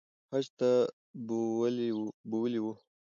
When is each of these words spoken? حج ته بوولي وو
حج 0.29 0.45
ته 0.59 0.69
بوولي 2.33 2.59
وو 2.63 2.73